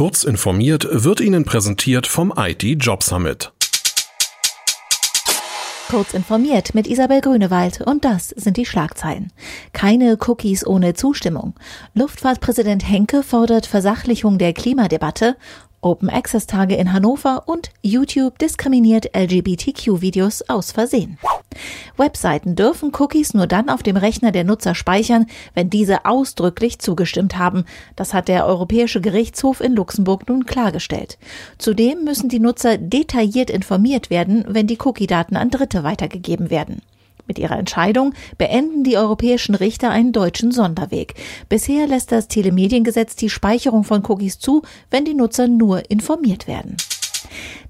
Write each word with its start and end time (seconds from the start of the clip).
Kurz 0.00 0.24
informiert 0.24 0.88
wird 0.90 1.20
Ihnen 1.20 1.44
präsentiert 1.44 2.06
vom 2.06 2.32
IT 2.34 2.62
Job 2.82 3.02
Summit. 3.02 3.52
Kurz 5.90 6.14
informiert 6.14 6.74
mit 6.74 6.86
Isabel 6.86 7.20
Grünewald 7.20 7.82
und 7.82 8.06
das 8.06 8.30
sind 8.30 8.56
die 8.56 8.64
Schlagzeilen. 8.64 9.30
Keine 9.74 10.16
Cookies 10.26 10.66
ohne 10.66 10.94
Zustimmung. 10.94 11.52
Luftfahrtpräsident 11.92 12.88
Henke 12.88 13.22
fordert 13.22 13.66
Versachlichung 13.66 14.38
der 14.38 14.54
Klimadebatte 14.54 15.36
Open 15.82 16.08
Access 16.08 16.46
Tage 16.46 16.76
in 16.76 16.94
Hannover 16.94 17.42
und 17.46 17.68
YouTube 17.82 18.38
diskriminiert 18.38 19.14
LGBTQ-Videos 19.14 20.48
aus 20.48 20.72
Versehen. 20.72 21.18
Webseiten 21.96 22.56
dürfen 22.56 22.92
Cookies 22.98 23.34
nur 23.34 23.46
dann 23.46 23.68
auf 23.68 23.82
dem 23.82 23.96
Rechner 23.96 24.32
der 24.32 24.44
Nutzer 24.44 24.74
speichern, 24.74 25.26
wenn 25.54 25.70
diese 25.70 26.04
ausdrücklich 26.04 26.78
zugestimmt 26.78 27.38
haben. 27.38 27.64
Das 27.96 28.14
hat 28.14 28.28
der 28.28 28.46
Europäische 28.46 29.00
Gerichtshof 29.00 29.60
in 29.60 29.74
Luxemburg 29.74 30.28
nun 30.28 30.46
klargestellt. 30.46 31.18
Zudem 31.58 32.04
müssen 32.04 32.28
die 32.28 32.40
Nutzer 32.40 32.78
detailliert 32.78 33.50
informiert 33.50 34.10
werden, 34.10 34.44
wenn 34.48 34.66
die 34.66 34.78
Cookie-Daten 34.80 35.36
an 35.36 35.50
Dritte 35.50 35.84
weitergegeben 35.84 36.50
werden. 36.50 36.82
Mit 37.30 37.38
ihrer 37.38 37.58
Entscheidung 37.58 38.12
beenden 38.38 38.82
die 38.82 38.96
europäischen 38.96 39.54
Richter 39.54 39.90
einen 39.90 40.10
deutschen 40.10 40.50
Sonderweg. 40.50 41.14
Bisher 41.48 41.86
lässt 41.86 42.10
das 42.10 42.26
Telemediengesetz 42.26 43.14
die 43.14 43.30
Speicherung 43.30 43.84
von 43.84 44.04
Cookies 44.04 44.40
zu, 44.40 44.62
wenn 44.90 45.04
die 45.04 45.14
Nutzer 45.14 45.46
nur 45.46 45.88
informiert 45.92 46.48
werden. 46.48 46.76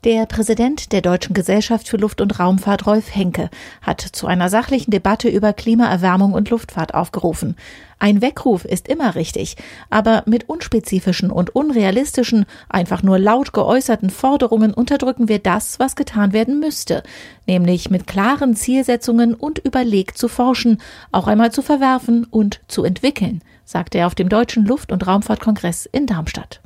Der 0.03 0.25
Präsident 0.25 0.93
der 0.93 1.03
Deutschen 1.03 1.35
Gesellschaft 1.35 1.87
für 1.87 1.99
Luft- 1.99 2.23
und 2.23 2.41
Raumfahrt, 2.41 2.87
Rolf 2.87 3.15
Henke, 3.15 3.51
hat 3.83 4.01
zu 4.01 4.27
einer 4.27 4.49
sachlichen 4.49 4.91
Debatte 4.91 5.29
über 5.29 5.53
Klimaerwärmung 5.53 6.33
und 6.33 6.49
Luftfahrt 6.49 6.95
aufgerufen. 6.95 7.55
Ein 7.99 8.23
Weckruf 8.23 8.65
ist 8.65 8.89
immer 8.89 9.15
richtig, 9.15 9.59
aber 9.91 10.23
mit 10.25 10.49
unspezifischen 10.49 11.31
und 11.31 11.55
unrealistischen, 11.55 12.47
einfach 12.71 13.03
nur 13.03 13.19
laut 13.19 13.53
geäußerten 13.53 14.09
Forderungen 14.09 14.73
unterdrücken 14.73 15.29
wir 15.29 15.39
das, 15.39 15.79
was 15.79 15.97
getan 15.97 16.33
werden 16.33 16.61
müsste, 16.61 17.03
nämlich 17.47 17.91
mit 17.91 18.07
klaren 18.07 18.57
Zielsetzungen 18.57 19.35
und 19.35 19.59
überlegt 19.59 20.17
zu 20.17 20.29
forschen, 20.29 20.81
auch 21.13 21.27
einmal 21.27 21.53
zu 21.53 21.61
verwerfen 21.61 22.25
und 22.25 22.63
zu 22.69 22.85
entwickeln, 22.85 23.43
sagte 23.67 23.99
er 23.99 24.07
auf 24.07 24.15
dem 24.15 24.31
Deutschen 24.31 24.65
Luft- 24.65 24.93
und 24.93 25.07
Raumfahrtkongress 25.07 25.85
in 25.85 26.07
Darmstadt. 26.07 26.63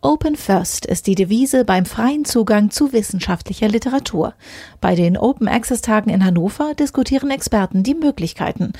Open 0.00 0.36
First 0.36 0.86
ist 0.86 1.08
die 1.08 1.16
Devise 1.16 1.64
beim 1.64 1.84
freien 1.84 2.24
Zugang 2.24 2.70
zu 2.70 2.92
wissenschaftlicher 2.92 3.66
Literatur. 3.66 4.34
Bei 4.80 4.94
den 4.94 5.16
Open 5.16 5.48
Access 5.48 5.80
Tagen 5.80 6.10
in 6.10 6.24
Hannover 6.24 6.74
diskutieren 6.74 7.32
Experten 7.32 7.82
die 7.82 7.96
Möglichkeiten. 7.96 8.74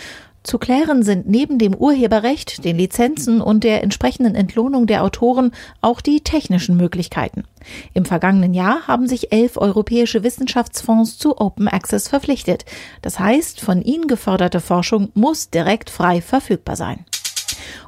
Zu 0.44 0.58
klären 0.58 1.02
sind 1.02 1.28
neben 1.28 1.58
dem 1.58 1.74
Urheberrecht, 1.74 2.64
den 2.64 2.76
Lizenzen 2.76 3.40
und 3.40 3.64
der 3.64 3.82
entsprechenden 3.82 4.36
Entlohnung 4.36 4.86
der 4.86 5.02
Autoren 5.02 5.50
auch 5.80 6.00
die 6.00 6.20
technischen 6.20 6.76
Möglichkeiten. 6.76 7.42
Im 7.94 8.04
vergangenen 8.04 8.54
Jahr 8.54 8.86
haben 8.86 9.08
sich 9.08 9.32
elf 9.32 9.56
europäische 9.56 10.22
Wissenschaftsfonds 10.22 11.18
zu 11.18 11.40
Open 11.40 11.66
Access 11.66 12.06
verpflichtet. 12.06 12.64
Das 13.02 13.18
heißt, 13.18 13.60
von 13.60 13.82
ihnen 13.82 14.06
geförderte 14.06 14.60
Forschung 14.60 15.10
muss 15.14 15.50
direkt 15.50 15.90
frei 15.90 16.20
verfügbar 16.20 16.76
sein. 16.76 17.04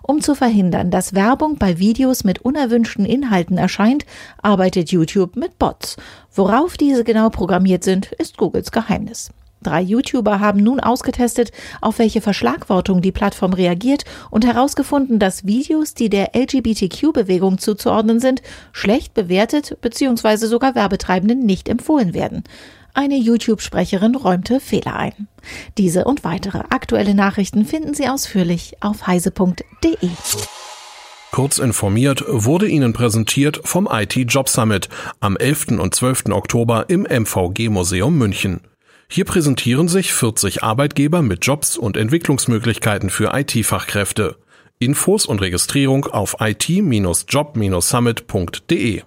Um 0.03 0.21
zu 0.21 0.35
verhindern, 0.35 0.91
dass 0.91 1.15
Werbung 1.15 1.57
bei 1.57 1.79
Videos 1.79 2.25
mit 2.25 2.41
unerwünschten 2.43 3.05
Inhalten 3.05 3.59
erscheint, 3.59 4.05
arbeitet 4.43 4.91
YouTube 4.91 5.37
mit 5.37 5.59
Bots. 5.59 5.97
Worauf 6.35 6.77
diese 6.77 7.05
genau 7.05 7.31
programmiert 7.31 7.85
sind, 7.85 8.13
ist 8.13 8.37
Googles 8.37 8.73
Geheimnis. 8.73 9.31
Drei 9.63 9.83
YouTuber 9.83 10.41
haben 10.41 10.63
nun 10.63 10.81
ausgetestet, 10.81 11.53
auf 11.81 11.99
welche 11.99 12.21
Verschlagwortung 12.21 13.03
die 13.03 13.13
Plattform 13.13 13.53
reagiert 13.53 14.05
und 14.31 14.47
herausgefunden, 14.47 15.19
dass 15.19 15.47
Videos, 15.47 15.95
die 15.95 16.09
der 16.09 16.31
LGBTQ-Bewegung 16.35 17.59
zuzuordnen 17.59 18.21
sind, 18.21 18.41
schlecht 18.73 19.13
bewertet 19.13 19.77
bzw. 19.83 20.47
sogar 20.47 20.75
Werbetreibenden 20.75 21.41
nicht 21.41 21.69
empfohlen 21.69 22.15
werden. 22.15 22.45
Eine 22.95 23.17
YouTube-Sprecherin 23.17 24.17
räumte 24.17 24.61
Fehler 24.61 24.97
ein. 24.97 25.29
Diese 25.79 26.05
und 26.05 26.25
weitere 26.25 26.59
aktuelle 26.71 27.15
Nachrichten 27.15 27.65
finden 27.65 27.95
Sie 27.95 28.09
ausführlich 28.09 28.77
auf 28.81 29.07
heise.de. 29.07 29.55
Kurz 31.33 31.59
informiert 31.59 32.25
wurde 32.27 32.67
Ihnen 32.67 32.93
präsentiert 32.93 33.61
vom 33.63 33.89
IT 33.91 34.17
Job 34.17 34.49
Summit 34.49 34.89
am 35.21 35.37
11. 35.37 35.79
und 35.79 35.95
12. 35.95 36.25
Oktober 36.31 36.87
im 36.89 37.03
MVG 37.03 37.69
Museum 37.69 38.19
München. 38.19 38.61
Hier 39.13 39.25
präsentieren 39.25 39.89
sich 39.89 40.13
40 40.13 40.63
Arbeitgeber 40.63 41.21
mit 41.21 41.45
Jobs 41.45 41.77
und 41.77 41.97
Entwicklungsmöglichkeiten 41.97 43.11
für 43.11 43.33
IT-Fachkräfte. 43.35 44.37
Infos 44.79 45.27
und 45.27 45.41
Registrierung 45.41 46.07
auf 46.07 46.37
it-job-summit.de 46.41 49.03